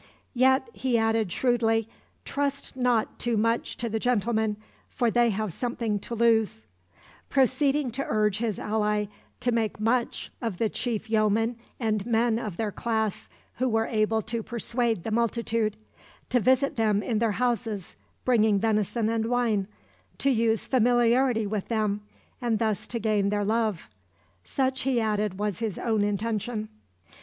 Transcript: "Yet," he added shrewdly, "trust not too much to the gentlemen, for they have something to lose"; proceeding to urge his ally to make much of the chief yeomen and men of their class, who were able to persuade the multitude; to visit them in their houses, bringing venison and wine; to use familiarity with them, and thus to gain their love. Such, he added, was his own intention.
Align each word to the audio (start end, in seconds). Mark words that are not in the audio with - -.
"Yet," 0.33 0.67
he 0.73 0.97
added 0.97 1.31
shrewdly, 1.31 1.87
"trust 2.25 2.75
not 2.75 3.19
too 3.19 3.37
much 3.37 3.77
to 3.77 3.87
the 3.87 3.99
gentlemen, 3.99 4.57
for 4.89 5.11
they 5.11 5.29
have 5.29 5.53
something 5.53 5.99
to 5.99 6.15
lose"; 6.15 6.65
proceeding 7.29 7.91
to 7.91 8.05
urge 8.07 8.39
his 8.39 8.57
ally 8.57 9.05
to 9.41 9.51
make 9.51 9.79
much 9.79 10.31
of 10.41 10.57
the 10.57 10.69
chief 10.69 11.07
yeomen 11.07 11.55
and 11.79 12.03
men 12.07 12.39
of 12.39 12.57
their 12.57 12.71
class, 12.71 13.29
who 13.57 13.69
were 13.69 13.85
able 13.85 14.23
to 14.23 14.41
persuade 14.41 15.03
the 15.03 15.11
multitude; 15.11 15.77
to 16.31 16.39
visit 16.39 16.77
them 16.77 17.03
in 17.03 17.19
their 17.19 17.33
houses, 17.33 17.95
bringing 18.25 18.57
venison 18.57 19.07
and 19.07 19.27
wine; 19.27 19.67
to 20.17 20.31
use 20.31 20.65
familiarity 20.65 21.45
with 21.45 21.67
them, 21.67 22.01
and 22.41 22.57
thus 22.57 22.87
to 22.87 22.97
gain 22.97 23.29
their 23.29 23.45
love. 23.45 23.87
Such, 24.43 24.81
he 24.81 24.99
added, 24.99 25.37
was 25.37 25.59
his 25.59 25.77
own 25.77 26.01
intention. 26.03 26.69